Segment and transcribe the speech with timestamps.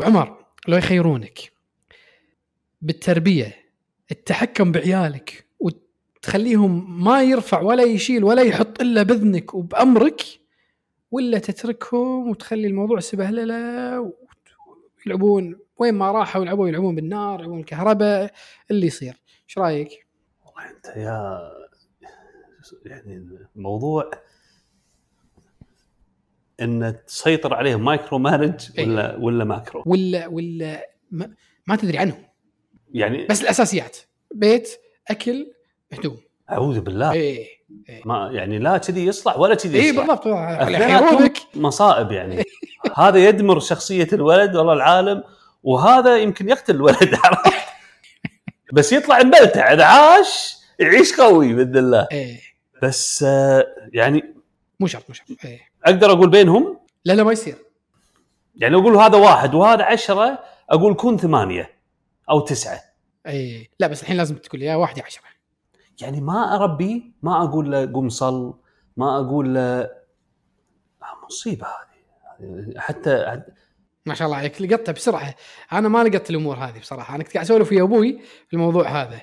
[0.00, 1.52] ابو عمر لو يخيرونك
[2.82, 3.56] بالتربية
[4.10, 10.22] التحكم بعيالك وتخليهم ما يرفع ولا يشيل ولا يحط إلا بإذنك وبأمرك
[11.10, 14.12] ولا تتركهم وتخلي الموضوع سبهللة
[15.06, 18.32] ويلعبون وين ما راحوا يلعبون يلعبون بالنار يلعبون الكهرباء
[18.70, 20.06] اللي يصير إيش رأيك؟
[20.46, 21.40] والله أنت يا
[22.84, 24.10] يعني الموضوع
[26.62, 31.30] إن تسيطر عليهم micro manage ولا ولا macro ولا ولا ما,
[31.66, 32.24] ما تدري عنهم
[32.94, 33.96] يعني بس الأساسيات.
[34.34, 34.68] بيت
[35.08, 35.52] أكل
[35.92, 36.16] هدوم.
[36.50, 37.12] أعوذ بالله.
[37.12, 37.46] إيه
[38.04, 40.26] ما يعني لا كذي يصلح ولا كذي اي بالضبط.
[41.54, 42.42] مصائب يعني.
[42.96, 45.22] هذا يدمر شخصية الولد والله العالم.
[45.62, 47.52] وهذا يمكن يقتل الولد عرفت؟
[48.72, 52.08] بس يطلع مبلتع اذا عاش يعيش قوي بإذن الله.
[52.12, 52.40] إيه.
[52.82, 54.34] بس آه، يعني
[54.80, 55.26] مو شرط مو شرط.
[55.44, 55.71] إيه.
[55.84, 57.56] أقدر أقول بينهم؟ لا لا ما يصير.
[58.56, 60.38] يعني أقول هذا واحد وهذا عشرة
[60.70, 61.70] أقول كون ثمانية
[62.30, 62.80] أو تسعة.
[63.26, 65.22] إيه لا بس الحين لازم تقول يا واحد يا عشرة.
[66.00, 68.54] يعني ما اربيه ما أقول له قم صل
[68.96, 69.88] ما أقول له آه،
[71.26, 72.74] مصيبة هذه.
[72.76, 73.42] حتى
[74.06, 75.34] ما شاء الله عليك لقطتها بسرعة.
[75.72, 77.14] أنا ما لقطت الأمور هذه بصراحة.
[77.14, 79.20] أنا كنت قاعد أسولف ويا أبوي في الموضوع هذا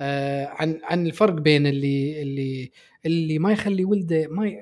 [0.00, 2.72] آه عن عن الفرق بين اللي اللي
[3.06, 4.52] اللي ما يخلي ولده ما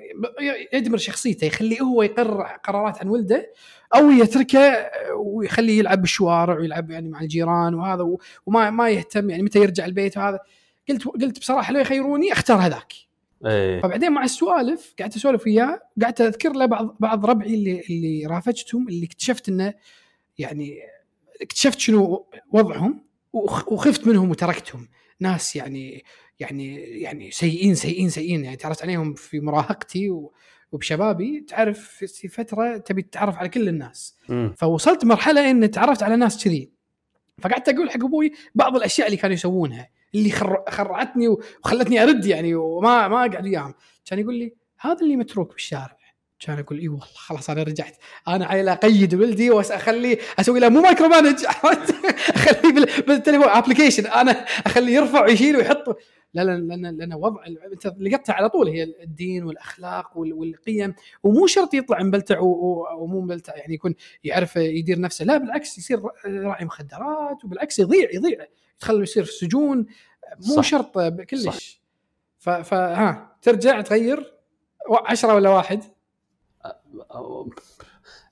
[0.73, 3.53] يدمر شخصيته يخليه هو يقرر قرارات عن ولده
[3.95, 9.59] أو يتركه ويخليه يلعب بالشوارع ويلعب يعني مع الجيران وهذا وما ما يهتم يعني متى
[9.59, 10.39] يرجع البيت وهذا.
[10.89, 12.93] قلت قلت بصراحة لو يخيروني أختار هذاك.
[13.45, 13.81] إيه.
[13.81, 18.87] فبعدين مع السوالف قعدت أسولف وياه قعدت أذكر له بعض بعض ربعي اللي اللي رافقتهم
[18.89, 19.73] اللي اكتشفت إنه
[20.37, 20.79] يعني
[21.41, 24.87] اكتشفت شنو وضعهم وخ- وخفت منهم وتركتهم.
[25.19, 26.03] ناس يعني
[26.39, 28.43] يعني يعني سيئين سيئين سيئين.
[28.45, 30.33] يعني تعرفت عليهم في مراهقتي و-
[30.71, 31.45] وبشبابي.
[31.47, 34.17] تعرف في- فترة تبي تتعرف على كل الناس.
[34.29, 34.53] مم.
[34.57, 36.71] فوصلت مرحلة إن تعرفت على ناس كذي.
[37.41, 40.63] فقعدت أقول حق أبوي بعض الأشياء اللي كانوا يسوونها اللي خر...
[40.69, 43.73] خرعتني وخلتني أرد يعني وما ما أقعد وياهم.
[44.05, 45.97] كان يقول لي هذا اللي متروك بالشارع.
[46.39, 47.97] كان أقول إي والله خلاص أنا رجعت.
[48.27, 54.31] أنا عيل أقيد ولدي واخليه أسوي له مو micromanage أخليه بال- بالتليفون application أنا
[54.65, 55.97] أخليه يرفع ويشيل ويحط.
[56.37, 60.93] لا لا لأن لأن وضع أنت لقطتها على طول هي الدين والأخلاق وال- والقيم.
[61.23, 65.25] ومو شرط يطلع مبلتع ومو مبلتع يعني يكون يعرف يدير نفسه.
[65.25, 68.45] لا بالعكس يصير راعي مخدرات وبالعكس يضيع يضيع.
[68.77, 69.85] يدخل يصير في السجون.
[70.47, 70.63] مو صح.
[70.63, 70.99] شرط.
[71.29, 71.81] كلش
[72.39, 74.33] فها ترجع تغير؟
[75.05, 75.83] عشرة ولا واحد؟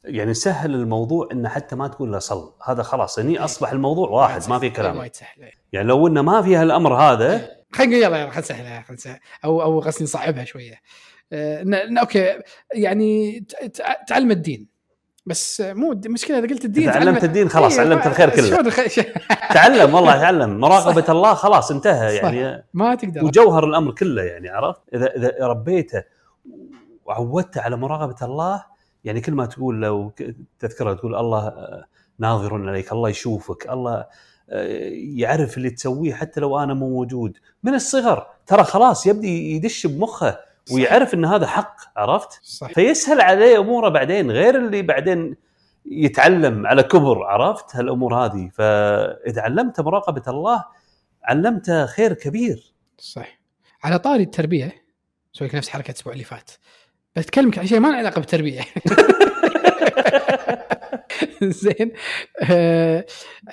[0.04, 2.54] يعني سهل الموضوع إنه حتى ما تقول له صل.
[2.66, 5.10] هذا خلاص هني أصبح الموضوع واحد ما في كلام.
[5.14, 8.94] سهل يعني لو إنه ما في هالامر هذا خلينا نقول يلا يلا خلينا نسهلها خلينا
[8.94, 10.82] نسهل أو أو قصدي نصعبها شوية.
[11.34, 12.40] آه، ن- ن- أوكي.
[12.74, 14.68] يعني ت- ت- تعلم الدين.
[15.28, 18.72] بس مو المشكلة إذا قلت الدين إذا علمت تعلم- الدين خلاص إيه، علمت الخير كله.
[19.54, 20.60] تعلم والله تعلم.
[20.60, 22.16] مراقبة الله خلاص انتهى.
[22.16, 22.66] يعني.
[22.74, 23.26] ما تقدر.
[23.26, 26.04] وجوهر الأمر كله يعني عرفت؟ إذا إذا ربيته
[27.06, 28.64] وعودته على مراقبة الله
[29.04, 30.12] يعني كل ما تقول لو
[30.60, 31.86] تذكرها تقول الله آه،
[32.20, 34.06] ناظر عليك الله يشوفك الله
[35.16, 37.38] يعرف اللي تسويه حتى لو أنا مو موجود.
[37.64, 40.40] من الصغر ترى خلاص يبدي يدش بمخه
[40.72, 42.72] ويعرف إن هذا حق عرفت؟ صح.
[42.74, 45.36] فيسهل عليه أموره بعدين غير اللي بعدين
[45.86, 48.50] يتعلم على كبر عرفت؟ هالأمور هذه.
[48.54, 50.64] فإذا علمته مراقبة الله
[51.24, 52.74] علمته خير كبير.
[52.98, 53.40] صح.
[53.84, 54.86] على طاري التربية
[55.34, 56.52] سوي لك نفس حركة الأسبوع اللي فات.
[57.16, 58.62] بتكلمك عن شيء ما له علاقة بالتربية.
[61.64, 61.92] زين.
[62.52, 63.06] آه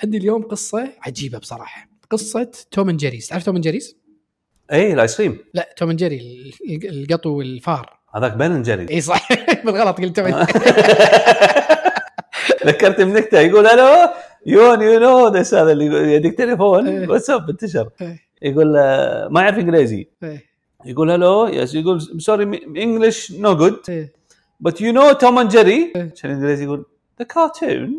[0.03, 1.87] عندي اليوم قصة عجيبة بصراحة.
[2.09, 3.27] قصة Tom and Jerry's.
[3.27, 3.97] تعرف Tom and Jerry's؟
[4.71, 5.37] اي الآيس كريم.
[5.53, 6.17] لا Tom and Jerry
[6.69, 7.99] ال- القطو والفار.
[8.15, 9.27] هذاك Ben and Jerry اي صح.
[9.65, 10.47] بالغلط قلت Tom and
[12.65, 14.09] ذكرت بنكتة يقول ألو
[14.45, 17.07] يون you know this هذا اللي يقول- يديك تليفون إيه.
[17.09, 17.89] واتساب انتشر.
[18.01, 18.19] إيه.
[18.41, 20.07] يقول آه، ما يعرف إنجليزي.
[20.23, 20.43] إيه.
[20.85, 22.43] يقول hello yes يقول sorry
[22.83, 24.07] English no good.
[24.59, 26.85] but you know Tom and Jerry عشان الانجليزي يقول
[27.19, 27.95] the cartoon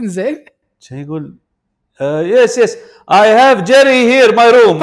[0.00, 0.44] زين
[0.80, 1.34] عشان يقول
[2.02, 2.76] yes yes
[3.12, 4.80] I have Jerry here my room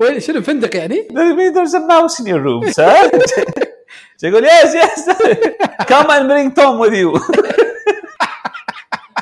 [0.00, 1.08] وين شنو فندق يعني؟
[1.54, 3.10] there's a mouse in your room sir.
[4.22, 5.10] يقول yes yes
[5.92, 7.20] come and bring Tom with you.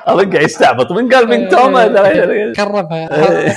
[0.06, 1.76] اظن قاعد يستعبط من قال bring Tom
[3.12, 3.56] إيه.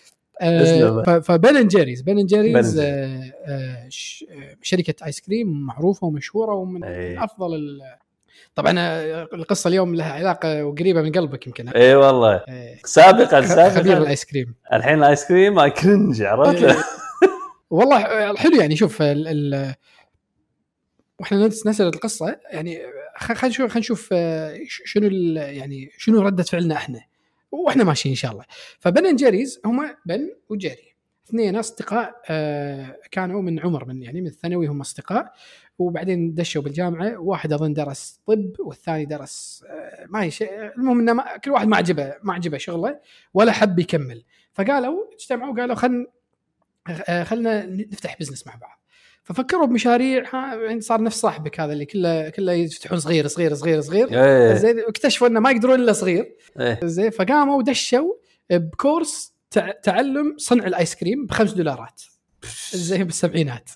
[0.40, 3.88] آه، فبن جيريز بن جيريز آه، آه،
[4.62, 6.80] شركة آيس كريم معروفة ومشهورة ومن.
[6.80, 7.80] من أفضل ال-
[8.54, 8.72] طبعا
[9.34, 11.68] القصة اليوم لها علاقة وقريبة من قلبك يمكن.
[11.68, 12.34] اي والله.
[12.48, 13.98] آه، سابقا خبير سابقا.
[13.98, 14.54] الآيس كريم.
[14.72, 16.76] الحين الآيس كريم cringe عرفت؟ إيه.
[17.70, 19.74] والله حلو يعني شوف ال ال
[21.20, 22.36] وإحنا نسال القصة.
[22.50, 22.78] يعني
[23.16, 24.14] خلينا نشوف خلينا نشوف
[24.84, 25.08] شنو
[25.40, 27.00] يعني شنو ردة فعلنا إحنا.
[27.52, 28.44] وإحنا ماشيين إن شاء الله.
[28.78, 30.90] فبن جيريز هم بن وجيري
[31.28, 35.32] اثنين أصدقاء آه، كانوا من عمر من يعني من الثانوي هم أصدقاء.
[35.78, 41.24] وبعدين دشوا بالجامعة واحد أظن درس طب والثاني درس آه، ما هي شيء المهم إنه
[41.44, 43.00] كل واحد ما عجبه ما عجبه شغله
[43.34, 44.24] ولا حب يكمل.
[44.52, 46.06] فقالوا اجتمعوا قالوا خلينا
[47.24, 48.79] خلنا نفتح business مع بعض.
[49.22, 53.80] ففكروا بمشاريع ها يعني صار نفس صاحبك هذا اللي كله كله يفتحون صغير صغير صغير
[53.80, 54.08] صغير.
[54.24, 54.54] إيه.
[54.54, 56.36] زين واكتشفوا إنه ما يقدرون إلا صغير.
[56.60, 56.80] إيه.
[56.84, 58.14] زين فقاموا ودشوا
[58.50, 62.02] بكورس تع- تعلم صنع الآيس كريم بخمس دولارات.
[62.72, 63.70] زين بالسبعينات.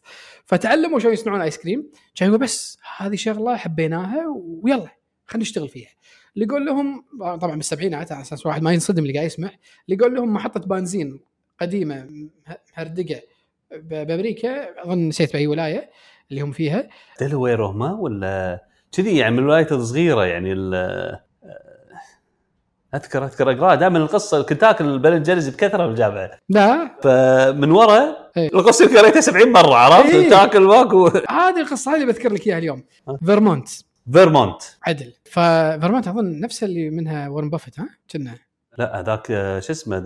[0.47, 1.91] فتعلموا شلون يصنعون آيس كريم.
[2.15, 4.27] كان يقول بس هذه شغلة حبيناها
[4.63, 4.89] ويلا
[5.27, 5.91] خلينا نشتغل فيها.
[6.35, 9.49] اللي يقول لهم طبعا بالسبعينات على أساس واحد ما ينصدم اللي قاعد يسمع.
[9.89, 11.21] اللي يقول لهم محطة بنزين
[11.61, 12.29] قديمة مه-
[12.77, 13.15] مهردقة.
[13.15, 13.34] ب-
[13.83, 15.91] بأمريكا أظن نسيت بأي ولاية
[16.31, 16.89] اللي هم فيها.
[17.21, 21.21] دلوير هم ولا كذي يعني من الولايات الصغيرة يعني ال-
[22.95, 26.97] أذكر أذكر اقرا دائما القصة كنت اكل البن جلز بكثره بالجامعة لا.
[27.03, 28.49] فمن ورا إيه.
[28.55, 30.31] القصة يمكن قريتها 70 مرة عرفت؟ إيه.
[30.31, 31.07] تاكل ماكو.
[31.29, 32.85] هذه القصة هذه بذكر لك إياها اليوم.
[33.09, 33.19] ها.
[33.27, 33.69] فيرمونت.
[34.13, 34.63] فيرمونت.
[34.87, 35.13] عدل.
[35.25, 38.35] ففيرمونت أظن نفس اللي منها وارن بافيت ها؟ كنا.
[38.79, 39.99] لا هذاك آه، شو اسمه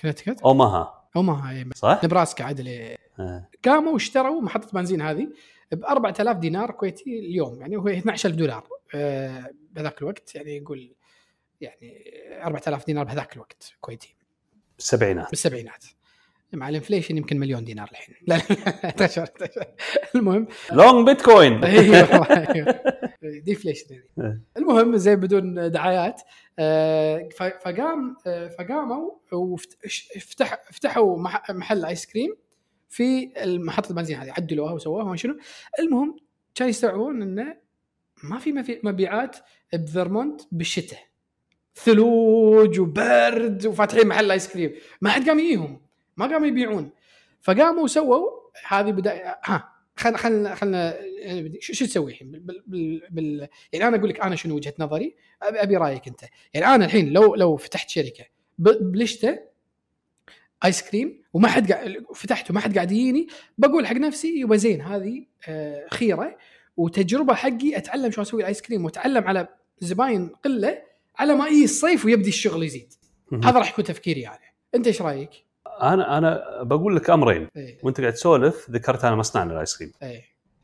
[0.00, 1.03] كنتيكت أوماها.
[1.16, 2.96] أوماها اي صح؟ نبراسكا عدل إيه.
[3.18, 3.48] آه.
[3.64, 5.28] قاموا واشتروا محطه بنزين هذه
[5.72, 10.94] ب 4000 دينار كويتي اليوم يعني هو 12000 دولار آه، بهذاك الوقت يعني يقول
[11.60, 12.04] يعني
[12.44, 14.16] 4000 دينار بهذاك الوقت كويتي
[14.76, 15.84] بالسبعينات بالسبعينات
[16.52, 18.40] مع ال inflation يمكن مليون دينار الحين لا
[19.00, 19.74] لا.
[20.14, 21.60] المهم long Bitcoin
[23.44, 24.04] deflation إيه.
[24.16, 26.22] يعني المهم زي بدون دعايات
[26.58, 27.28] آه،
[27.64, 32.36] فقام آه، فقاموا وفتح فتحوا مح- محل ايس كريم
[32.88, 35.36] في محطه البنزين هذه عدلوها وسووها شنو.
[35.78, 36.16] المهم
[36.54, 37.56] كانوا يستوعبون انه
[38.24, 39.36] ما في مبيعات
[39.72, 40.98] بفيرمونت بالشتاء.
[41.74, 45.80] ثلوج وبرد وفاتحين محل ايس كريم ما حد قام يجيهم
[46.16, 46.90] ما قاموا يبيعون.
[47.42, 48.30] فقاموا وسووا
[48.68, 50.96] هذه بدا ها خلنا خلنا خلنا
[51.60, 52.62] شو شو تسوي الحين؟ بال...
[52.66, 53.02] بال...
[53.10, 53.48] بال...
[53.72, 56.20] يعني أنا أقول لك أنا شنو وجهة نظري؟ ابي, أبي رأيك أنت.
[56.54, 58.24] يعني أنا الحين لو لو فتحت شركة
[58.58, 58.68] ب...
[58.92, 59.54] بالشتاء
[60.64, 63.26] آيس كريم وما حد قاعد فتحته ما حد قاعد يجيني
[63.58, 66.36] بقول حق نفسي يبا زين هذه آه، خيرة
[66.76, 69.48] وتجربة حقي أتعلم شلون أسوي الآيس كريم وأتعلم على
[69.80, 70.82] زباين قلة
[71.16, 72.92] على ما يجي الصيف ويبدي الشغل يزيد.
[73.32, 75.30] هذا راح يكون تفكيري يعني أنت إيش رأيك؟
[75.82, 77.48] أنا أنا بقول لك أمرين.
[77.56, 77.78] إيه.
[77.82, 79.92] وأنت قاعد تسولف ذكرت أنا مصنعنا الآيس كريم.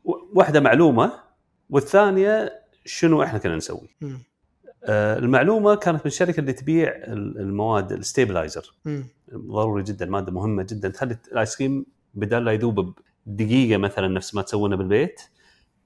[0.03, 1.11] و- واحدة معلومة
[1.69, 3.95] والثانية شنو إحنا كنا نسوي.
[4.85, 8.73] آه، المعلومة كانت من الشركة اللي تبيع ال- المواد ال stabilizer.
[9.33, 10.89] ضروري جدا مادة مهمة جدا.
[10.89, 12.93] تخلي الآيس كريم بدال لا يذوب
[13.25, 15.21] بدقيقة مثلا نفس ما تسوونه بالبيت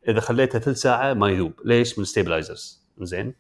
[0.08, 1.54] إذا خليته ثلث ساعة ما يذوب.
[1.66, 3.34] ليش؟ من ال stabilizers زين.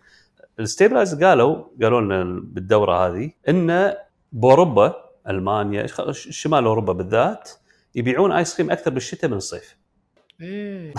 [0.59, 3.93] ال stabilizer قالوا قالوا لنا بالدورة هذه ان
[4.31, 7.49] بأوروبا ألمانيا شمال أوروبا بالذات
[7.95, 9.77] يبيعون آيس كريم أكثر بالشتاء من الصيف.
[10.41, 10.93] إيه.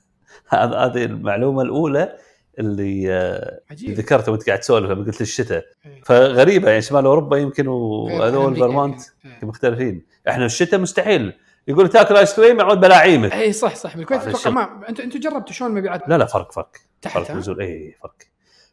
[0.48, 2.16] هذا هذه المعلومة الأولى
[2.58, 3.90] اللي آه، عجيب.
[3.90, 5.64] ذكرتها وأنت قاعد تسولف لما قلت الشتاء.
[5.86, 6.02] إيه.
[6.02, 9.00] فغريبة يعني شمال أوروبا يمكن غير وهذول فيرمونت.
[9.24, 9.38] إيه.
[9.42, 10.06] مختلفين.
[10.28, 11.32] إحنا الشتاء مستحيل.
[11.68, 13.96] يقول تاكل آيس كريم يعود بلاعيمك اي صح صح.
[13.96, 14.20] بالكويت.
[14.22, 16.70] أتوقع ما أنتوا أنتوا جربتوا شلون المبيعات لا لا فرق فرق.
[17.02, 17.60] تحت فرق؟ نزول.
[17.60, 18.16] اي فرق.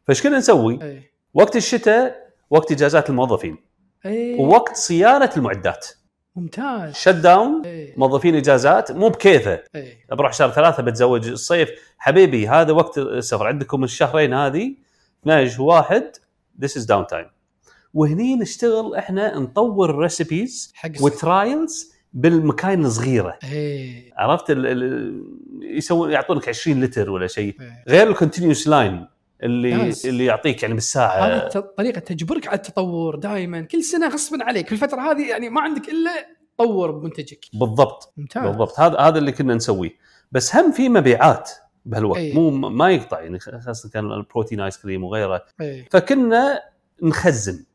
[0.08, 3.69] فايش كنا نسوي؟ اي وقت الشتاء وقت إجازات الموظفين.
[4.06, 5.88] اي ووقت صيانة المعدات.
[6.36, 6.94] ممتاز.
[6.94, 8.92] شت داون اي موظفين إجازات.
[8.92, 9.64] مو بكيفه.
[9.76, 11.70] اي بروح شهر ثلاثة بتزوج الصيف.
[11.98, 13.48] حبيبي هذا وقت السفر.
[13.48, 14.76] عندكم الشهرين هذه.
[15.24, 16.12] 12 واحد.
[16.62, 17.26] this is downtime
[17.94, 23.40] وهني نشتغل إحنا نطور ال recipes حق وال trials بالمكاين الصغيرة.
[23.44, 24.50] اي عرفت
[25.62, 27.56] يسوون يعطونك 20 لتر ولا شيء.
[27.62, 27.84] إيه.
[27.88, 29.08] غير ال continuous line
[29.44, 30.06] اللي Yes.
[30.06, 34.66] اللي يعطيك يعني بالساعة هذه طريقة تجبرك على التطور دائما كل سنة غصبا عليك.
[34.68, 36.12] في الفترة هذه يعني ما عندك إلا
[36.58, 37.46] طور بمنتجك.
[37.54, 38.14] بالضبط.
[38.18, 38.44] ممتاز.
[38.44, 38.80] بالضبط.
[38.80, 39.92] هذا هذا اللي كنا نسويه.
[40.32, 41.52] بس هم في مبيعات
[41.86, 42.20] بهالوقت.
[42.20, 42.34] أي.
[42.34, 45.46] مو ما يقطع يعني خاصة كان ال protein ice cream وغيره.
[45.62, 46.62] اي فكنا
[47.04, 47.66] نخزن.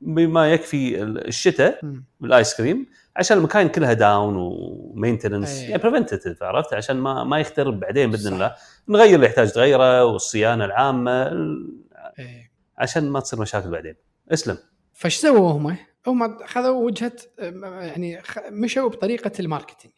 [0.00, 1.80] بما يكفي الشتاء.
[2.20, 2.86] بالايس كريم
[3.16, 5.70] عشان المكاين كلها down و maintenance أي.
[5.70, 8.32] يعني preventive عرفت عشان ما ما يخترب بعدين بإذن.
[8.32, 8.54] الله
[8.88, 11.74] نغير اللي يحتاج تغيره والصيانة العامة ال-
[12.18, 13.94] اي عشان ما تصير مشاكل بعدين
[14.32, 14.58] اسلم
[14.92, 15.76] فايش سووا هم؟
[16.06, 19.92] هم خذوا وجهة يعني مشوا بطريقة ال marketing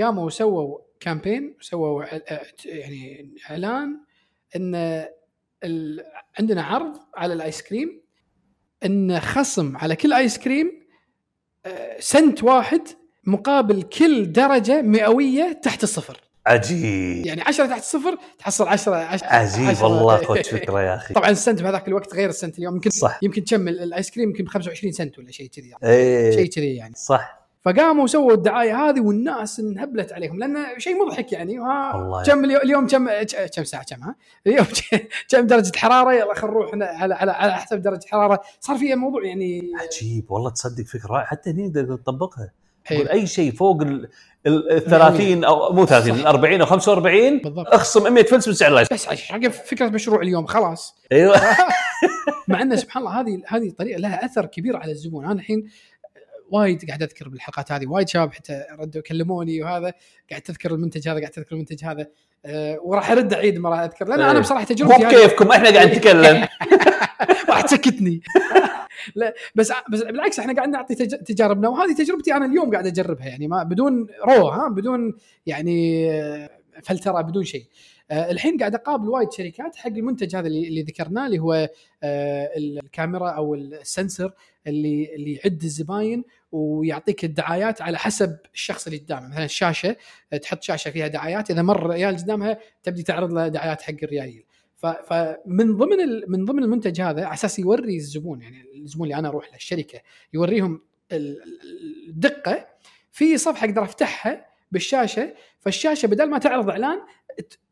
[0.00, 2.20] قاموا وسووا campaign سووا ع-
[2.64, 4.00] يعني إعلان
[4.56, 4.74] إن
[5.64, 6.04] ال...
[6.38, 8.01] عندنا عرض على الآيس كريم
[8.84, 10.72] إن خصم على كل ايس كريم
[11.66, 12.80] آه، سنت واحد
[13.24, 19.66] مقابل كل درجة مئوية تحت الصفر عجيب يعني 10 تحت الصفر تحصل 10 10 عجيب
[19.68, 19.84] عشرة.
[19.84, 23.18] والله خوش فكره يا أخي طبعا السنت بهذاك الوقت غير السنت اليوم يمكن صح.
[23.22, 25.82] يمكن ال- الايس كريم يمكن ب 25 سنت ولا شيء كذي يعني.
[25.94, 31.32] إيه شيء كذي يعني صح فقاموا سووا الدعاية هذه والناس انهبلت عليهم لأنه شيء مضحك
[31.32, 32.22] يعني ها.
[32.26, 33.08] كم اليوم, اليوم كم
[33.56, 34.14] كم ساعة كم ها
[34.46, 34.66] اليوم
[35.30, 39.24] كم درجة حرارة يلا خلينا نروح على على على حسب درجة حرارة صار في الموضوع
[39.24, 41.24] يعني عجيب والله تصدق فكرة.
[41.24, 42.50] حتى هني نقدر نطبقها.
[42.92, 44.08] نقول أي شيء فوق ال
[44.46, 46.20] ال- ال 30 أو مو 30 صح.
[46.20, 47.66] ال 40 أو 45 بالضبط.
[47.68, 51.36] أخصم 100 فلس من سعر الايس بس حق فكرة مشروع اليوم خلاص أيوه
[52.48, 55.68] مع انه سبحان الله هذه هذه الطريقة لها أثر كبير على الزبون أنا الحين
[56.52, 59.92] وايد قاعد أذكر بالحلقات هذه وايد شباب حتى ردوا كلموني وهذا
[60.30, 62.06] قاعد تذكر المنتج هذا قاعد تذكر المنتج هذا.
[62.46, 64.38] أه وراح أرد اعيد مرة أذكر لأن أنا إيه.
[64.38, 66.46] بصراحة مو تجربتي هذه بكيفكم إحنا قاعد نتكلم.
[67.48, 68.22] راح تسكتني
[69.14, 73.26] لا بس بس بالعكس إحنا قاعد نعطي تج- تجاربنا وهذه تجربتي أنا اليوم قاعد أجربها
[73.26, 75.14] يعني ما بدون رو ها بدون
[75.46, 76.50] يعني آه،
[76.84, 77.64] فلتره بدون شيء.
[78.10, 81.68] آه، الحين قاعد أقابل وايد شركات حق المنتج هذا اللي, ذكرناه اللي هو
[82.02, 84.32] آه، الكاميرا أو السنسر
[84.66, 89.28] اللي اللي يعد الزباين ويعطيك الدعايات على حسب الشخص اللي قدامه.
[89.28, 89.96] مثلا الشاشة
[90.32, 94.44] آه، تحط شاشة فيها دعايات إذا مر ريال قدامها تبدي تعرض له دعايات حق الريايل.
[94.76, 95.98] ف- فمن ضمن
[96.28, 100.00] من ضمن المنتج هذا على أساس يوري الزبون يعني الزبون اللي أنا أروح له الشركة
[100.34, 100.80] يوريهم
[101.12, 102.66] ال- ال- الدقة
[103.12, 107.00] في صفحة أقدر أفتحها بالشاشة فالشاشة بدل ما تعرض إعلان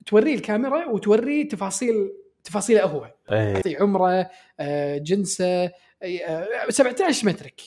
[0.06, 2.12] توريه الكاميرا وتوريه تفاصيل
[2.44, 3.10] تفاصيله هو.
[3.30, 4.30] يعطي عمره
[4.60, 5.70] آه، جنسه
[6.02, 7.60] آه، 17 مترك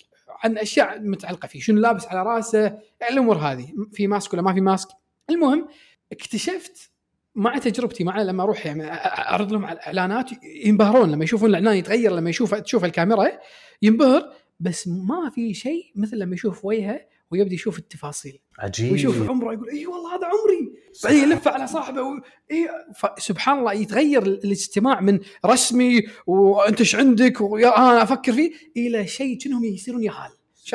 [0.43, 2.79] عن أشياء متعلقة فيه شنو لابس على رأسه
[3.11, 3.67] الأمور هذه.
[3.91, 4.87] في ماسك ولا ما في ماسك.
[5.29, 5.67] المهم
[6.11, 6.91] اكتشفت
[7.35, 10.29] مع تجربتي معه لما أروح يعني أعرض لهم على الإعلانات
[10.65, 13.27] ينبهرون لما يشوفون الإعلان يتغير لما يشوف تشوف الكاميرا
[13.81, 17.01] ينبهر بس ما في شيء مثل لما يشوف وجهه
[17.33, 18.39] ويبدأ يشوف التفاصيل.
[18.59, 18.91] عجيب.
[18.91, 20.73] ويشوف عمره يقول اي والله هذا عمري.
[21.03, 22.19] بعدين يلف على صاحبه و...
[22.51, 22.67] إيه
[23.17, 29.37] سبحان الله يتغير الاجتماع من رسمي وأنت إيش عندك ويا أنا أفكر فيه إلى شيء
[29.37, 30.31] كأنهم يصيرون يهال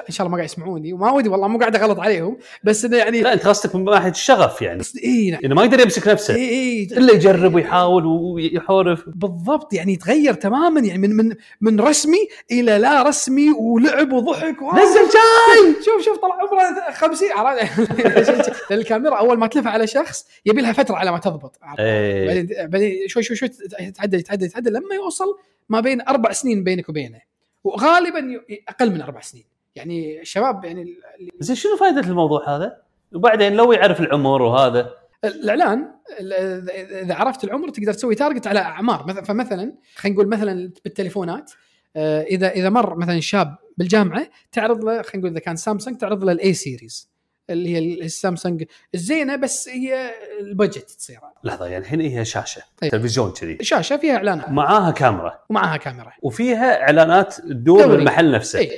[0.08, 2.96] إن شاء الله ما قاعد يسمعوني وما ودي والله مو قاعد أغلط عليهم بس إنه
[2.96, 4.82] يعني لا أنت قصدك من ناحيه الشغف يعني.
[5.04, 5.40] اي نعم.
[5.44, 6.34] إنه ما يقدر يمسك نفسه.
[6.34, 9.04] اي اي إلا يجرب ويحاول ويحورف.
[9.06, 14.56] بالضبط يعني يتغير تماما يعني من من من رسمي إلى لا رسمي ولعب وضحك.
[14.62, 15.74] نزل شاي!
[15.84, 16.06] شوف
[16.52, 21.58] عمره 50 عرفت الكاميرا أول ما تلفها على شخص يبي لها فترة على ما تضبط؟
[21.78, 22.26] إيه.
[22.26, 23.50] بعدين بعدين شوي شوي شوي
[23.80, 25.38] يتعدل يتعدل يتعدل لما يوصل
[25.68, 27.20] ما بين أربع سنين بينك وبينه
[27.64, 30.94] وغالبا أقل من أربع سنين يعني الشباب يعني
[31.40, 32.76] زين شنو فائده الموضوع هذا؟
[33.14, 34.90] وبعدين لو يعرف العمر وهذا
[35.24, 35.90] الإعلان
[36.20, 36.70] ال-
[37.04, 41.52] إذا عرفت العمر تقدر تسوي target على أعمار مثلا فمثلا خلينا نقول مثلا بالتليفونات
[41.96, 46.32] اذا إذا مر مثلا شاب بالجامعة تعرض له خلينا نقول إذا كان سامسونج تعرض له
[46.32, 47.08] ال A series
[47.50, 48.64] اللي هي السامسونج
[48.94, 51.18] الزينة بس هي البادجت تصير.
[51.44, 52.90] لحظة يعني الحين هي شاشة أي.
[52.90, 53.58] تلفزيون كذي.
[53.60, 54.48] شاشة فيها إعلانات.
[54.48, 55.38] معاها كاميرا.
[55.50, 56.12] ومعها كاميرا.
[56.22, 57.96] وفيها إعلانات تدور دوري.
[57.96, 58.58] بالمحل نفسه.
[58.58, 58.70] أي.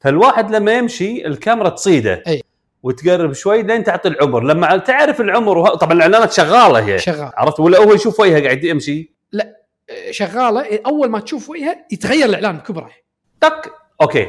[0.00, 2.22] فالواحد لما يمشي الكاميرا تصيده.
[2.26, 2.42] أي.
[2.82, 4.42] وتقرب شوي لين تعطي العمر.
[4.42, 5.68] لما تعرف العمر وه...
[5.68, 6.98] طبعا الإعلانات شغالة هي.
[6.98, 7.30] شغال.
[7.36, 9.14] عرفت؟ ولا هو يشوف وجهه قاعد يمشي؟
[10.10, 12.90] شغالة أول ما تشوف وجهه يتغير الإعلان بكبره.
[13.40, 13.72] طق
[14.02, 14.26] okay.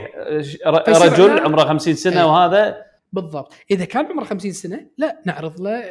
[0.87, 1.39] رجل.
[1.39, 2.23] عمره 50 سنة أي.
[2.25, 2.77] وهذا.
[3.13, 3.53] بالضبط.
[3.71, 5.83] إذا كان عمره 50 سنة لا نعرض له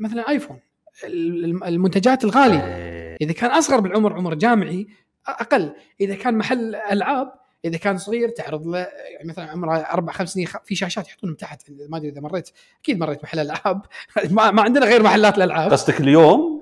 [0.00, 0.58] مثلا آيفون
[1.04, 2.64] ال- المنتجات الغالية.
[2.66, 3.16] إيه.
[3.20, 4.86] إذا كان أصغر بالعمر عمر جامعي
[5.26, 5.72] أقل.
[6.00, 7.32] إذا كان محل ألعاب
[7.64, 11.62] إذا كان صغير تعرض له يعني مثلا عمره أربع خمس سنين في شاشات يحطونهم تحت.
[11.88, 12.50] ما أدري إذا مريت.
[12.80, 13.82] أكيد مريت محل ألعاب.
[14.30, 15.72] ما, ما عندنا غير محلات الألعاب.
[15.72, 16.61] قصدك اليوم؟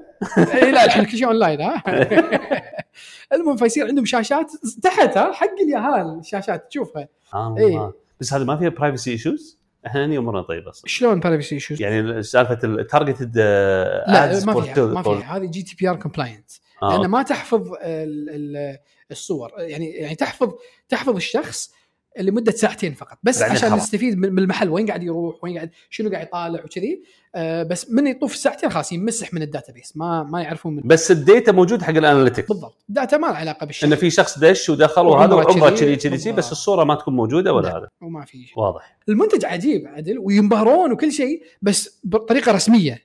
[0.72, 1.82] لا الحين كل شيء اونلاين ها؟
[3.32, 4.50] المهم فيصير عندهم شاشات
[4.82, 7.66] تحت ها؟ حق اليهال شاشات تشوفها إيه.
[7.66, 10.82] الله بس هذا ما فيها privacy issues إحنا هني أمورنا طيب أصلا.
[10.86, 15.36] شلون privacy issues؟ يعني سالفة ال targeted لا ما فيها ما فيها.
[15.36, 16.50] هذه GDPR compliant
[16.82, 16.96] آه.
[16.96, 18.78] لأن ما تحفظ ال- ال-
[19.10, 19.52] الصور.
[19.58, 20.52] يعني يعني تحفظ
[20.88, 21.74] تحفظ الشخص
[22.18, 23.18] لمدة ساعتين فقط.
[23.22, 23.82] بس عشان خلاص.
[23.82, 27.02] نستفيد من المحل وين قاعد يروح؟ وين قاعد شنو قاعد يطالع؟ وكذي.
[27.34, 29.96] آه بس من يطوف ساعتين خلاص يمسح من ال database.
[29.96, 32.48] ما ما يعرفون من بس ال data موجود حق ال analytics.
[32.48, 32.84] بالضبط.
[32.88, 33.88] data ما له علاقة بالشيء.
[33.88, 35.96] انه في شخص دش ودخل وهذا وعمره كذي.
[35.96, 36.52] كذي بس.
[36.52, 37.78] الصورة ما تكون موجودة ولا لا.
[37.78, 37.88] هذا.
[38.00, 38.58] وما في شيء.
[38.58, 38.98] واضح.
[39.08, 43.02] المنتج عجيب عدل وينبهرون وكل شيء بس بطريقة رسمية.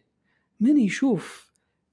[0.59, 1.44] من يشوف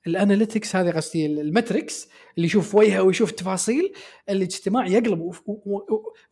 [0.07, 3.93] ال analytics هذه قصدي ال metrics اللي يشوف وجهه ويشوف تفاصيل
[4.29, 5.33] الاجتماع يقلب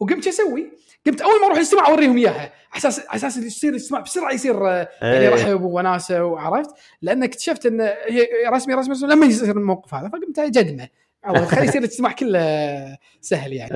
[0.00, 0.72] وقمت أسوي؟
[1.06, 2.40] قمت أول ما أروح الاجتماع أوريهم إياها
[2.72, 5.28] على أساس على أساس يصير الاجتماع بسرعة يصير آه، يعني إيه.
[5.28, 6.70] رحب ووناسه وعرفت؟
[7.02, 10.88] لأن اكتشفت إن هي رسمي رسمي, لما يصير الموقف هذا فقمت أجدمه
[11.24, 13.74] عوض خلي يصير الاجتماع كله سهل يعني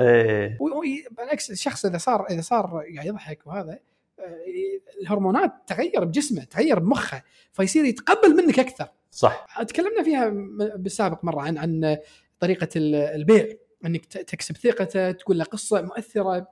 [0.60, 3.78] و- و- بالعكس الشخص إذا صار إذا صار قاعد يضحك وهذا
[4.18, 4.44] آه،
[5.02, 7.22] الهرمونات تغير بجسمه تغير بمخه
[7.52, 9.62] فيصير يتقبل منك أكثر صح.
[9.62, 10.28] تكلمنا فيها
[10.76, 11.96] بالسابق مرة عن عن
[12.40, 13.48] طريقة ال- البيع.
[13.86, 16.48] إنك تكسب ثقته تقول له قصة مؤثرة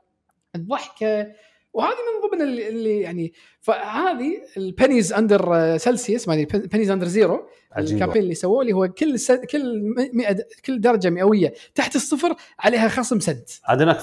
[0.55, 1.33] الضحكه
[1.73, 7.49] وهذه من ضمن اللي, اللي يعني فهذه ال pennies under Celsius ادري pennies under zero
[7.79, 9.33] ال campaign اللي سووه اللي هو كل س...
[9.33, 14.01] كل 100 كل درجة مئوية تحت الصفر عليها خصم سنت عاد هناك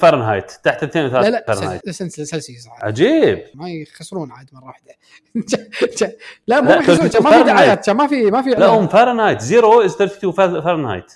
[0.64, 2.68] تحت 203 لا لا سنت سلسيوس.
[2.82, 3.44] عجيب.
[3.54, 4.94] ما يخسرون عاد مرة واحدة.
[6.48, 7.44] لا مو يخسرون ما في.
[7.44, 11.12] دعايات ما في ما في لا هم فahrenheit زيرو از 32 فahrenheit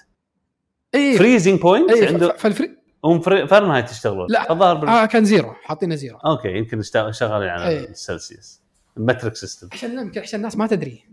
[0.95, 4.51] اي فريزنج بوينت عنده فالفري هم فahrenheit يشتغلون لا.
[4.51, 4.89] الظاهر بال...
[4.89, 5.53] آه كان زيرو.
[5.63, 6.17] حاطينه زيرو.
[6.17, 6.81] أوكي يمكن
[7.11, 7.89] شغالين على إيه.
[7.89, 8.61] السلسيوس.
[8.97, 9.67] المترك سيستم.
[9.71, 11.03] عشان يمكن عشان الناس ما تدري.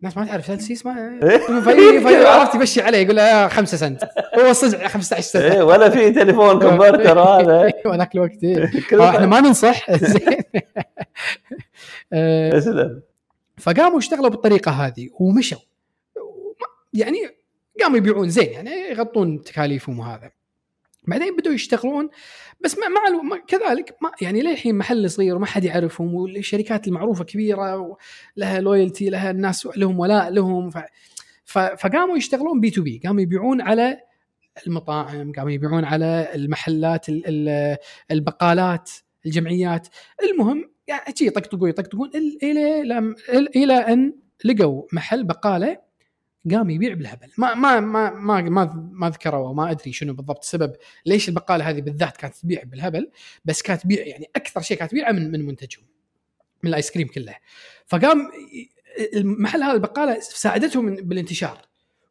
[0.00, 0.92] الناس ما تعرف سلسيوس ما
[1.22, 1.38] إيه.
[1.60, 4.04] في في عرفت يمشي عليه يقول له 5 سنت.
[4.38, 5.42] هو صدع 15 سنة.
[5.42, 7.72] إيه ولا في تليفون كونفرتر هذا.
[7.86, 8.70] وذاك الوقت إيه.
[8.90, 9.92] كل آه، إحنا ما ننصح.
[9.92, 10.42] زين.
[12.12, 13.02] آه، اسلم
[13.58, 15.58] فقاموا اشتغلوا بالطريقة هذه ومشوا.
[16.92, 17.18] يعني
[17.82, 20.30] قاموا يبيعون زين يعني يغطون تكاليفهم وهذا.
[21.10, 22.08] بعدين بدوا يشتغلون
[22.60, 27.76] بس مع, كذلك ما يعني للحين محل صغير وما حد يعرفهم والشركات المعروفة كبيرة
[28.36, 31.58] ولها loyalty لها الناس لهم ولاء لهم ف...
[31.58, 33.98] فقاموا يشتغلون B to B قاموا يبيعون على
[34.66, 37.76] المطاعم قاموا يبيعون على المحلات ال- ال-
[38.10, 38.90] البقالات
[39.26, 39.88] الجمعيات.
[40.22, 43.14] المهم يعني شي يطقطقون يطقطقون إل- إلى
[43.56, 44.12] إلى أن
[44.44, 45.78] لقوا محل بقالة
[46.50, 47.28] قام يبيع بالهبل.
[47.38, 50.72] ما ما ما ما ما, ما ذكروا وما أدري شنو بالضبط السبب
[51.06, 53.10] ليش البقالة هذه بالذات كانت تبيع بالهبل
[53.44, 55.84] بس كانت تبيع يعني أكثر شيء كانت تبيعه من من منتجهم
[56.62, 57.34] من الآيس كريم كله.
[57.86, 58.30] فقام
[59.14, 61.58] المحل هذا البقالة ساعدتهم بالانتشار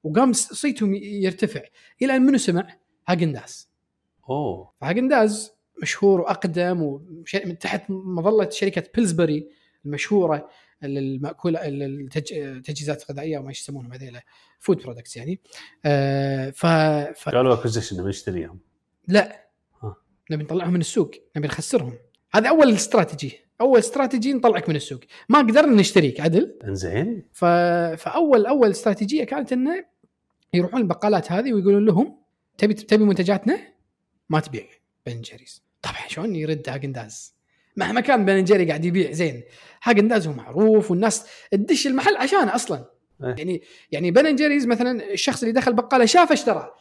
[0.03, 1.61] وقام صيتهم يرتفع.
[2.01, 2.67] إلى أن منو سمع؟
[3.07, 3.69] هاجنداز
[4.29, 4.71] أوه.
[4.81, 9.49] فهاجنداز مشهور وأقدم وش- من تحت مظلة شركة بيلزبري
[9.85, 10.49] المشهورة.
[10.83, 14.21] للمأكولة التجهيزات الغذائيه وما إيش يسمونهم هذيلا
[14.59, 15.39] food products يعني.
[15.85, 16.65] آه ف...
[17.19, 17.29] ف...
[17.29, 18.59] قالوا acquisition نشتريهم.
[19.07, 19.49] لا.
[20.31, 21.97] نبي نطلعهم من السوق نبي نخسرهم.
[22.31, 24.99] هذا أول استراتيجي أول استراتيجي نطلعك من السوق.
[25.29, 26.59] ما قدرنا نشتريك عدل.
[26.63, 27.23] إنزين.
[27.33, 27.45] ف...
[27.97, 29.85] فأول أول استراتيجيه كانت إنه
[30.53, 32.19] يروحون البقالات هذه ويقولون لهم
[32.57, 33.59] تبي تبي منتجاتنا؟
[34.29, 34.65] ما تبيع.
[35.05, 37.35] بن جيريز طبعا شلون يرد هاجنداز
[37.79, 39.43] مهما كان بن جيري قاعد يبيع زين.
[39.83, 42.85] هاجنداز هو معروف والناس تدش المحل عشانه أصلا.
[43.23, 43.35] إيه.
[43.37, 43.61] يعني
[43.91, 46.75] يعني بن جيريز مثلا الشخص اللي دخل بقالة شافه اشترى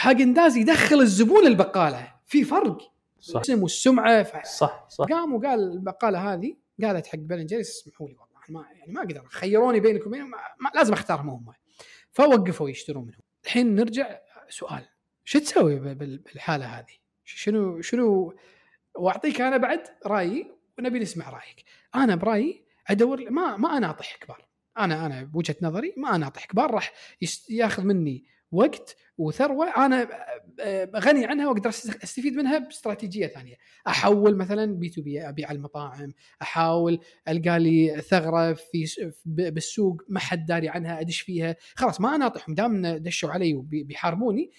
[0.00, 2.12] هاجنداز يدخل الزبون البقالة.
[2.26, 2.78] في فرق.
[3.20, 3.36] صح.
[3.36, 4.46] الاسم والسمعة ف...
[4.46, 5.04] صح صح.
[5.04, 9.24] قام وقال البقالة هذه قالت حق بن جيريس اسمحوا لي والله ما يعني ما أقدر.
[9.28, 11.52] خيروني بينكم وبين ما ما لازم أختارهم هم.
[12.12, 13.20] فوقفوا يشترون منهم.
[13.44, 14.84] الحين نرجع سؤال.
[15.24, 16.94] شو تسوي بالحالة هذه؟
[17.24, 18.34] شنو شنو
[18.96, 20.46] وأعطيك أنا بعد رأيي
[20.78, 21.64] ونبي نسمع رأيك.
[21.94, 26.92] أنا برأيي أدور ما ما اناطح كبار أنا أنا بوجهة نظري ما اناطح كبار راح
[27.50, 29.86] ياخذ مني وقت وثروة.
[29.86, 30.08] أنا
[30.60, 33.54] آه، غني عنها وأقدر أستفيد منها باستراتيجية ثانية.
[33.88, 36.12] أحول مثلا B to B أبيع المطاعم.
[36.42, 41.56] أحاول ألقى لي ثغرة في بالسوق ما حد داري عنها أدش فيها.
[41.74, 44.50] خلاص ما اناطحهم دام دشوا علي وبيحاربوني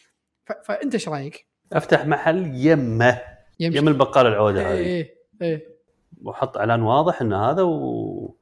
[0.65, 3.21] فأنت إيش رأيك؟ أفتح محل يمه.
[3.59, 3.77] يمشي.
[3.77, 4.77] يم البقالة العودة هذه.
[4.77, 5.67] إيه إيه.
[6.21, 8.35] وحط إعلان واضح إن هذا و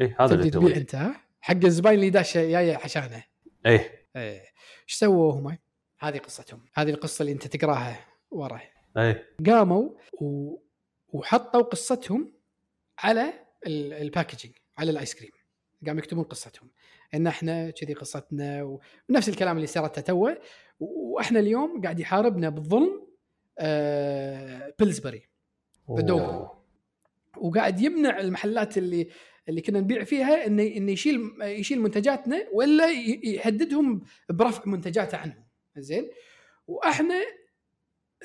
[0.00, 3.24] إيه هذا اللي تبيع أنت ها؟ حق الزباين اللي داشه جاية عشانه.
[3.66, 4.08] إيه.
[4.16, 4.42] إيه.
[4.88, 5.58] إيش سووا هم؟
[5.98, 6.64] هذه قصتهم.
[6.74, 8.60] هذه القصة اللي أنت تقراها ورا.
[8.96, 9.36] إيه.
[9.46, 9.90] قاموا
[10.20, 10.56] و...
[11.08, 12.32] وحطوا قصتهم
[12.98, 13.32] على
[13.66, 15.30] ال- ال packaging على الآيس كريم.
[15.86, 16.70] قاموا يكتبون قصتهم.
[17.14, 18.78] إن إحنا كذي قصتنا.
[19.10, 20.38] ونفس الكلام اللي سيرته توه
[20.80, 23.03] وإحنا اليوم قاعد يحاربنا بالظلم
[23.58, 24.74] آه...
[24.78, 25.22] Pillsbury
[25.88, 26.20] Doughboy.
[26.20, 26.64] أوه.
[27.36, 29.08] وقاعد يمنع المحلات اللي
[29.48, 32.90] اللي كنا نبيع فيها انه إنه يشيل يشيل منتجاتنا ولا
[33.24, 35.44] يهددهم برفع منتجاته عنهم.
[35.78, 36.10] زين؟
[36.66, 37.14] وأحنا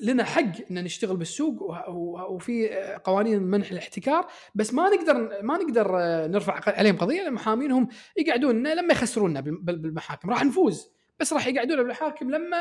[0.01, 1.89] لنا حق إن نشتغل بالسوق
[2.29, 2.69] وفي
[3.03, 5.91] قوانين منح الاحتكار بس ما نقدر ما نقدر
[6.27, 7.87] نرفع عليهم قضية لأن محامينهم
[8.17, 10.29] يقعدون لما يخسرونا بال- بالمحاكم.
[10.29, 10.89] راح نفوز
[11.19, 12.57] بس راح يقعدونا بالمحاكم لما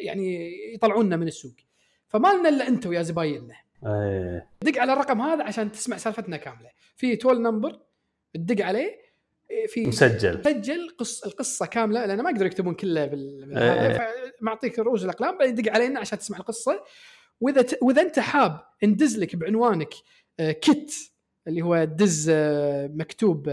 [0.00, 1.52] يعني يطلعونا من السوق.
[2.10, 3.54] فما لنا إلا أنتم يا زبايننا
[3.86, 4.48] إيه.
[4.62, 6.70] دق على الرقم هذا عشان تسمع سالفتنا كاملة.
[6.96, 7.80] في toll number
[8.34, 9.00] تدق عليه
[9.50, 10.44] إيه، في مسجل.
[10.44, 13.46] سجل قص القصة كاملة لأن ما يقدروا يكتبون كله بال...
[13.46, 13.58] بال...
[13.58, 13.86] إيه.
[13.86, 16.84] هذا، فمعطيك رؤوس الأقلام بعدين دق علينا عشان تسمع القصة.
[17.40, 17.78] وإذا ت...
[17.82, 19.94] وإذا أنت حاب ندز لك بعنوانك
[20.40, 20.94] آه، kit
[21.48, 23.48] اللي هو دز آه، مكتوب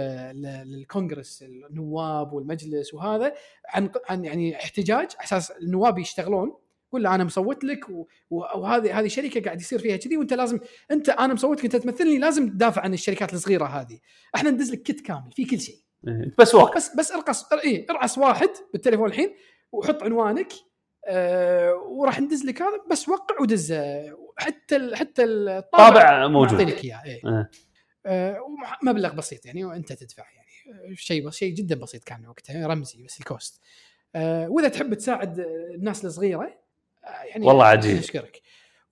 [0.66, 3.34] للكونغرس النواب والمجلس وهذا
[3.68, 6.54] عن عن يعني احتجاج على أساس النواب يشتغلون.
[6.92, 7.80] قول له أنا مصوت لك
[8.30, 10.60] وهذه هذه شركة قاعد يصير فيها كذي وأنت لازم
[10.92, 14.00] أنت أنا مصوت لك أنت تمثلني لازم تدافع عن الشركات الصغيرة هذه.
[14.36, 15.76] إحنا ندز لك kit كامل في كل شيء.
[16.08, 19.36] إيه، بس وقت بس بس ارقص اي ارعس واحد بالتليفون الحين
[19.72, 20.48] وحط عنوانك
[21.08, 26.54] آه وراح ندز لك هذا بس وقع ودز آه، حتى ال حتى الطابع طابع موجود.
[26.62, 27.22] معطينك إياه إيه.
[27.26, 27.50] إيه.
[28.06, 30.48] آه ومح- مبلغ بسيط يعني وأنت تدفع يعني.
[30.96, 33.62] شيء بس شيء جدا بسيط كان وقتها رمزي بس ال cost.
[34.16, 35.40] آه وإذا تحب تساعد
[35.76, 36.60] الناس الصغيرة
[37.30, 37.98] يعني والله عجيب.
[37.98, 38.42] نشكرك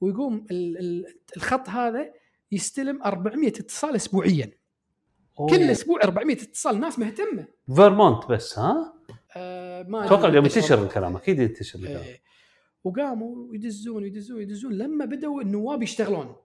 [0.01, 1.05] ويقوم ال- ال-
[1.37, 2.13] الخط هذا
[2.51, 4.51] يستلم 400 اتصال اسبوعيا.
[5.49, 7.47] كل أسبوع 400 اتصال ناس مهتمة.
[7.75, 8.93] فيرمونت بس ها؟
[9.37, 10.83] آه ما أتوقع إيش ينتشر.
[10.83, 12.03] الكلام أكيد ينتشر الكلام.
[12.03, 12.21] إيه.
[12.83, 14.73] وقاموا يدزون يدزون يدزون.
[14.73, 16.35] لما بدأوا النواب يشتغلون.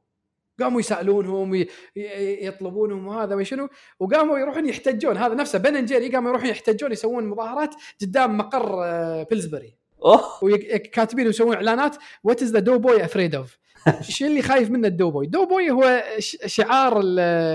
[0.60, 3.68] قاموا يسألونهم يطلبونهم وهذا وشنو
[4.00, 5.16] وقاموا يروحون يحتجون.
[5.16, 10.20] هذا نفسه بن جيري قاموا يروحون يحتجون يسوون مظاهرات قدام مقر آه، Pillsbury أوه.
[10.44, 13.58] وكاتبين ويسوون إعلانات what is the Doughboy afraid of
[14.00, 16.02] شو اللي خايف منه ال Doughboy، Doughboy هو
[16.46, 17.02] شعار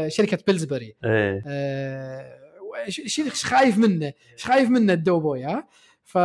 [0.08, 1.44] شركة Pillsbury إيه.
[1.48, 2.42] آه،
[2.90, 5.68] ش- ش- إيش خايف منه؟ إيش خايف منه ال Doughboy ها؟
[6.04, 6.18] ف...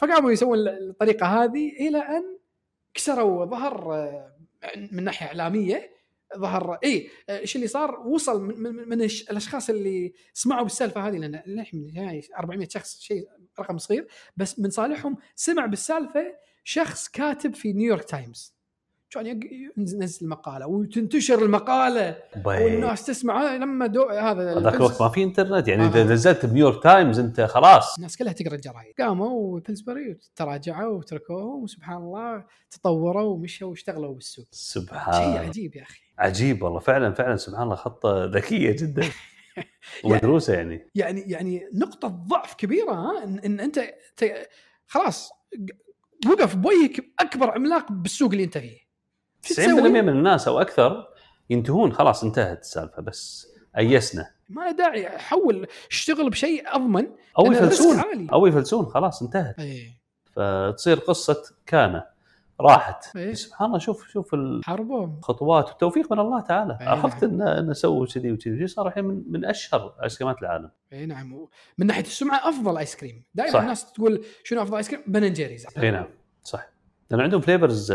[0.00, 2.38] فقاموا يسوون الطريقة هذه إلى أن
[2.94, 4.32] كسروا ظهر آه،
[4.92, 5.90] من ناحية إعلامية
[6.36, 11.42] ظهر إي إيش اللي صار؟ وصل من, من, من الأشخاص اللي سمعوا بالسالفة هذه لأن
[11.46, 13.28] للحين يعني 400 شخص شيء
[13.60, 16.24] رقم صغير بس من صالحهم سمع بالسالفة
[16.64, 18.54] شخص كاتب في نيويورك تايمز.
[19.10, 19.40] كان
[19.78, 22.46] ينزل المقالة وتنتشر المقالة بي.
[22.46, 25.88] والناس تسمع لما دو هذا ذاك الوقت ما في إنترنت يعني آه.
[25.88, 27.96] إذا نزلت بنيويورك تايمز أنت خلاص.
[27.96, 28.94] الناس كلها تقرأ الجرايد.
[29.00, 34.44] قاموا و Pillsbury تراجعوا وتركوهم وسبحان الله تطوروا ومشوا واشتغلوا بالسوق.
[34.44, 36.00] شيء سبحان عجيب يا أخي.
[36.18, 36.78] عجيب والله.
[36.78, 39.02] فعلا فعلا سبحان الله خطة ذكية جدا.
[40.04, 41.20] ومدروسة يعني يعني.
[41.20, 43.80] يعني نقطة ضعف كبيرة ها ان, إن أنت
[44.86, 45.30] خلاص
[46.28, 48.78] وقف بوجهك اكبر عملاق بالسوق اللي أنت فيه.
[49.42, 51.08] شو 90% تسوي؟ من الناس أو أكثر
[51.50, 54.30] ينتهون خلاص انتهت السالفة بس أيسنا.
[54.48, 57.06] ما داعي حول اشتغل بشيء أضمن
[57.38, 58.28] أو يفلسون.
[58.32, 59.58] أو يفلسون خلاص انتهت.
[59.58, 60.04] إيه.
[60.32, 62.02] فتصير قصة كان
[62.60, 63.16] راحت.
[63.16, 63.34] إيه.
[63.34, 66.78] سبحان الله شوف شوف الخطوات والتوفيق من الله تعالى.
[66.80, 68.66] أي خفت ان إن سووا كذي وكذي.
[68.66, 70.70] صار الحين من, من أشهر آيس كريمات العالم.
[70.92, 71.46] اي نعم.
[71.78, 73.24] من ناحية السمعة أفضل آيس كريم.
[73.34, 73.60] دائما صح.
[73.60, 76.06] الناس تقول شنو أفضل آيس كريم؟ Ben Jerry's اي نعم.
[76.42, 76.68] صح.
[77.10, 77.92] لأن عندهم flavors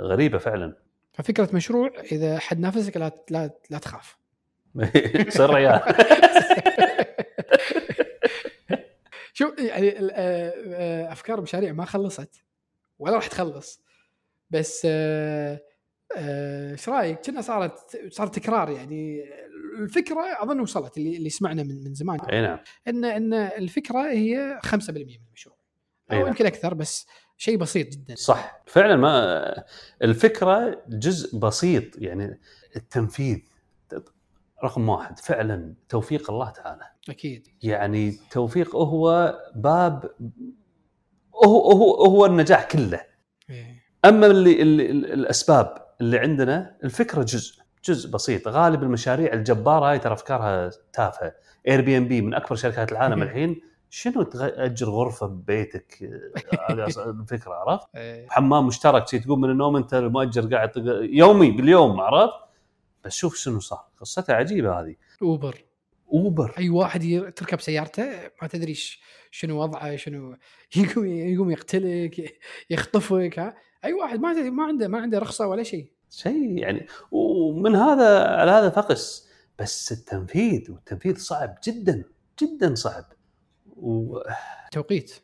[0.00, 0.76] غريبة فعلا.
[1.12, 4.18] ففكرة مشروع إذا حد نافسك لا لا لا تخاف.
[5.28, 5.80] صير ريال
[9.36, 12.43] شوف يعني آه، آه، أفكار مشاريع ما خلصت.
[13.04, 13.82] ولا راح تخلص.
[14.50, 15.60] بس آه،
[16.16, 19.24] آه، إيش رأيك؟ كنا صارت صار تكرار يعني.
[19.78, 22.20] الفكرة أظن وصلت اللي اللي سمعنا من من زمان.
[22.20, 22.58] أي نعم.
[22.88, 25.56] إن إن الفكرة هي 5% من المشروع.
[26.12, 26.26] أو نعم.
[26.26, 28.14] يمكن أكثر بس شيء بسيط جدا.
[28.14, 28.62] صح.
[28.66, 29.64] فعلا ما
[30.02, 32.40] الفكرة جزء بسيط يعني
[32.76, 33.38] التنفيذ
[34.64, 35.18] رقم واحد.
[35.18, 36.84] فعلا توفيق الله تعالى.
[37.08, 37.48] أكيد.
[37.62, 40.10] يعني توفيق هو باب
[41.44, 43.00] هو هو هو النجاح كله.
[43.50, 43.84] إيه.
[44.04, 48.48] أما اللي, اللي الأسباب اللي عندنا الفكرة جزء جزء بسيط.
[48.48, 51.34] غالب المشاريع الجبارة هاي ترى أفكارها تافهة.
[51.68, 53.60] Airbnb من أكبر شركات العالم الحين.
[53.90, 55.98] شنو تأجر غرفة ببيتك؟
[57.06, 58.26] الفكرة عرفت؟ إيه.
[58.28, 60.70] حمام مشترك تقوم من النوم أنت المؤجر قاعد
[61.02, 62.32] يومي باليوم عرفت؟
[63.04, 63.84] بس شوف شنو صار.
[64.00, 64.94] قصتها عجيبة هذه.
[65.22, 65.64] Uber.
[66.12, 66.54] Uber.
[66.58, 68.04] أي واحد تركب سيارته
[68.42, 69.00] ما تدري ش-
[69.34, 70.36] شنو وضعه شنو
[70.76, 72.38] يقوم يقوم يقتلك
[72.70, 75.86] يخطفك ها؟ أي واحد ما ما عنده ما عنده رخصة ولا شيء.
[76.10, 79.28] شيء يعني ومن هذا على هذا فقس.
[79.58, 82.04] بس التنفيذ والتنفيذ صعب جدا
[82.42, 83.04] جدا صعب.
[83.76, 84.18] و-
[84.72, 85.14] توقيت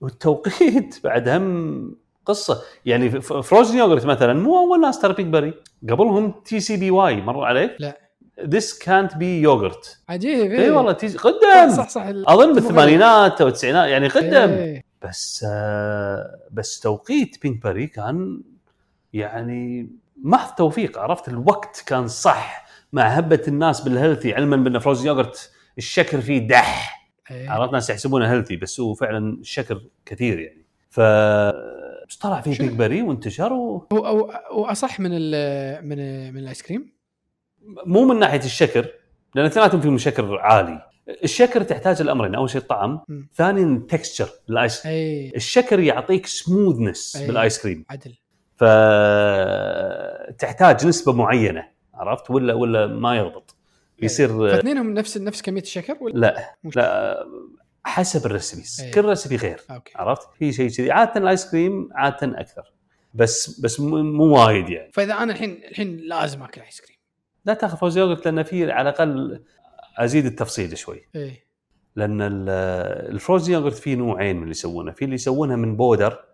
[0.00, 2.62] والتوقيت بعد هم قصة.
[2.86, 5.54] يعني frozen yogurt مثلا مو أول ناس ترى Pinkberry
[5.90, 8.05] قبلهم TCBY مر عليك؟ لا.
[8.44, 11.76] ذس كانت بي يوغرت عجيب اي والله تي صح قدم.
[11.76, 14.50] صح, صح أظن بالثمانينات أو التسعينات يعني قدم.
[14.50, 14.84] إيه.
[15.02, 18.42] بس آه، بس توقيت Pinkberry كان
[19.12, 19.90] يعني
[20.22, 22.66] محض توفيق عرفت؟ الوقت كان صح.
[22.92, 27.08] مع هبه الناس بال healthy علما بأن frozen yogurt الشكر فيه دح.
[27.30, 27.50] إيه.
[27.50, 30.66] عرفت؟ ناس يحسبونه healthy بس هو فعلا الشكر كثير يعني.
[30.90, 31.00] ف
[32.08, 33.86] بس طلع فيه؟ Pinkberry وانتشر و...
[34.52, 35.98] واصح من ال من
[36.34, 36.95] من الآيس كريم؟
[37.86, 38.86] مو من ناحية الشكر
[39.34, 40.82] لأن اثنيناتهم فيهم شكر عالي.
[41.24, 43.00] الشكر تحتاج لأمرين أول شيء الطعم.
[43.34, 45.32] ثانيا ال texture الايس أي.
[45.36, 47.16] الشكر يعطيك smoothness.
[47.16, 47.84] بالآيس كريم.
[47.90, 48.14] عدل.
[50.26, 53.56] فتحتاج نسبة معينة عرفت؟ ولا ولا ما يضبط
[54.02, 57.26] يصير فاثنينهم نفس نفس كمية الشكر ولا؟ لا مش- لا
[57.84, 58.90] حسب ال recipes.
[58.94, 59.92] كل recipe غير okay.
[59.96, 60.90] عرفت؟ في شيء كذي.
[60.90, 62.72] عادة الآيس كريم عادة أكثر.
[63.14, 64.92] بس بس مو وايد يعني.
[64.92, 66.95] فإذا أنا الحين الحين لازم آكل آيس كريم.
[67.46, 69.42] لا تاخذ frozen yogurt لأن في على الأقل
[69.98, 71.08] أزيد التفصيل شوي.
[71.14, 71.46] إيه.
[71.96, 72.48] لأن ال-
[73.14, 74.92] ال frozen yogurt فيه نوعين من اللي يسوونه.
[74.92, 76.24] في اللي يسوونها من powder.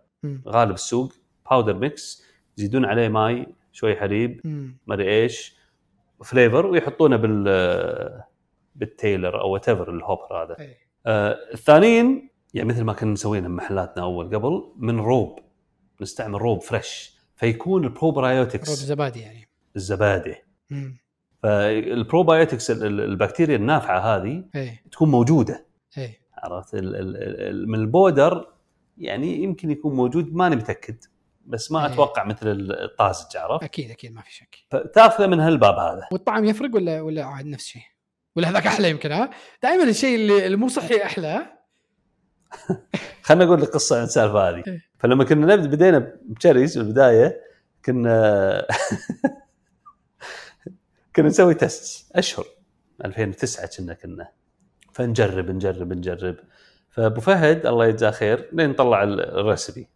[0.47, 1.13] غالب السوق
[1.49, 2.23] powder mix
[2.57, 4.41] يزيدون عليه ماي شوي حليب.
[4.87, 5.55] ما أدري إيش
[6.23, 8.23] flavor ويحطونه بال
[8.75, 10.59] بال chiller أو whatever ال hopper هذا.
[10.59, 10.77] إيه.
[11.05, 15.39] آه الثانيين يعني مثل ما كنا مسوينها بمحلاتنا أول قبل من روب.
[16.01, 19.47] نستعمل روب fresh فيكون روب ال probiotics زبادي يعني.
[19.75, 20.35] الزباده
[20.69, 20.97] مم.
[21.43, 25.65] فال probiotics ال- ال- البكتيريا النافعة هذه إيه تكون موجودة
[25.97, 27.17] إيه عرفت ال- ال-
[27.49, 28.47] ال- من ال powder
[28.97, 30.97] يعني يمكن يكون موجود ماني متأكد
[31.45, 31.93] بس ما إيه.
[31.93, 36.75] أتوقع مثل الطازج عرفت أكيد أكيد ما في شك فتأخذه من هالباب هذا والطعم يفرق
[36.75, 37.81] ولا ولا عاد نفس الشيء؟
[38.35, 39.29] ولا هذاك أحلى يمكن ها؟
[39.63, 41.45] دائما الشيء اللي مو صحي أحلى؟
[43.23, 44.81] خليني أقول لك قصة عن السالفة هذه إيه.
[44.99, 47.41] فلما كنا نبدا بدينا ب cherries بالبدايه
[47.85, 48.65] كنا
[51.15, 52.45] كنا نسوي test أشهر.
[53.05, 54.29] 2009 كنا كنا.
[54.93, 56.35] فنجرب نجرب نجرب.
[56.89, 59.87] فأبو فهد الله يجزاه خير لين نطلع ال- recipe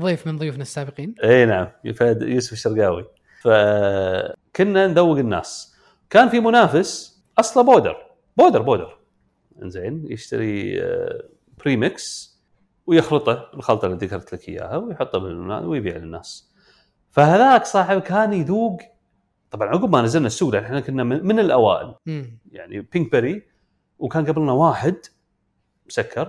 [0.00, 1.14] ضيف من ضيوفنا السابقين.
[1.24, 3.04] إي نعم فهد يوسف الشرقاوي.
[3.42, 5.76] فكنا نذوق الناس.
[6.10, 7.96] كان في منافس أصله بودر.
[8.36, 8.98] بودر بودر.
[9.62, 11.24] إنزين يشتري آه،
[11.64, 12.36] premix
[12.86, 15.18] ويخلطه الخلطه اللي ذكرت لك إياها ويحطه
[15.66, 16.50] ويبيع للناس.
[17.10, 18.80] فهذاك صاحب كان يذوق
[19.50, 21.94] طبعا عقب ما نزلنا السوق لأن إحنا كنا من من الأوائل.
[22.08, 23.42] امم يعني Pinkberry
[23.98, 24.96] وكان قبلنا واحد
[25.86, 26.28] مسكر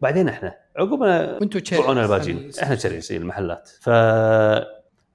[0.00, 2.50] بعدين إحنا وأنتم تشيري طلعونا الباجين.
[2.62, 3.68] إحنا تشيريز إي، المحلات.
[3.80, 3.90] ف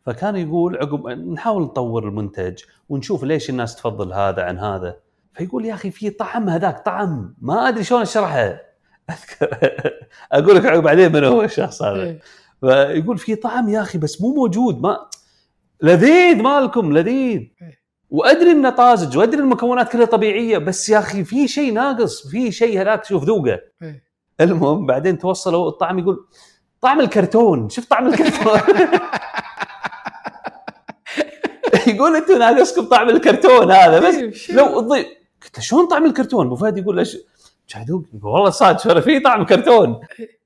[0.06, 4.96] فكان يقول عقب نحاول نطور المنتج ونشوف ليش الناس تفضل هذا عن هذا.
[5.34, 8.62] فيقول يا أخي في طعم هذاك طعم ما أدري شلون أشرحه.
[9.10, 9.58] أذكر.
[10.32, 12.04] أقول لك عقب بعدين من هو الشخص هذا.
[12.04, 12.20] إيه.
[12.62, 15.10] فيقول في طعم يا أخي بس مو موجود ما
[15.82, 17.40] لذيذ مالكم لذيذ.
[17.40, 17.80] إيه.
[18.10, 22.82] وأدري إنه طازج وأدري المكونات كلها طبيعية بس يا أخي في شيء ناقص في شيء
[22.82, 23.60] هذاك شوف ذوقه.
[23.82, 24.04] إيه.
[24.42, 26.26] المهم بعدين توصلوا الطعم يقول
[26.82, 27.70] طعم الكرتون.
[27.70, 28.60] شوف طعم الكرتون.
[31.88, 35.06] يقول أنتم ناقصكم طعم الكرتون هذا بس إيه، شو؟ لو الضيف
[35.44, 39.46] قلت له شلون طعم الكرتون؟ أبو فهد يقول يذوق يقول والله صادق ترى في طعم
[39.46, 40.00] كرتون.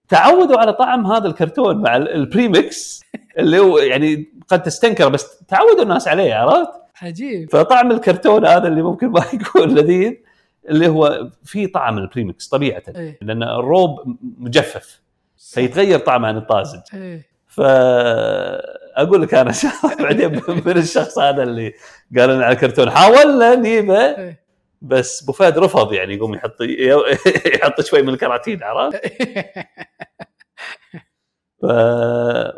[0.10, 3.02] تعودوا على طعم هذا الكرتون مع ال- ال premix
[3.40, 8.82] اللي هو يعني قد تستنكر بس تعودوا الناس عليه عرفت؟ عجيب فطعم الكرتون هذا اللي
[8.82, 10.14] ممكن ما يكون لذيذ
[10.70, 13.18] اللي هو في طعم ال premix طبيعة إيه.
[13.22, 15.02] لأن الروب مجفف
[15.38, 17.28] فيتغير طعمه عن الطازج إيه.
[17.48, 19.54] فأقول لك أنا
[20.00, 21.74] بعدين من الشخص هذا اللي
[22.18, 24.44] قال لنا على الكرتون حاولنا نجيبه إيه.
[24.82, 26.62] بس أبو فهد رفض يعني يقوم يحط
[27.54, 29.02] يحط شوي من الكراتين عرفت؟
[31.64, 31.66] ف...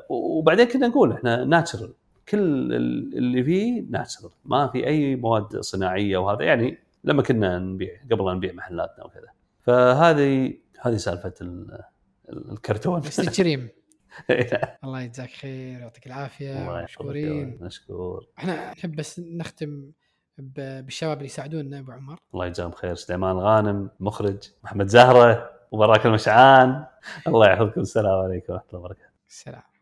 [0.10, 1.94] وبعدين كنا نقول إحنا ناتشرال
[2.30, 2.40] كل
[3.18, 6.44] اللي فيه ناتشرال ما في أي مواد صناعية وهذا.
[6.44, 9.28] يعني لما كنا نبيع قبل نبيع محلاتنا وكذا.
[9.62, 11.82] فهذه هذه سالفة ال-
[12.30, 13.00] الكرتون.
[13.00, 13.70] بس كريم
[14.84, 16.62] الله يجزاك خير ويعطيك العافية.
[16.68, 17.58] الله مشكورين.
[17.62, 18.28] مشكور.
[18.38, 19.92] إحنا نحب بس نختم
[20.38, 22.18] بالشباب اللي يساعدونا أبو عمر.
[22.34, 22.96] الله يجزاهم خير.
[22.96, 24.38] سليمان غانم مخرج.
[24.64, 25.55] محمد زهرة.
[25.72, 26.86] وبراك المشعان.
[27.28, 27.82] الله يحفظكم.
[27.82, 29.10] السلام عليكم ورحمة الله وبركاته.
[29.30, 29.75] السلام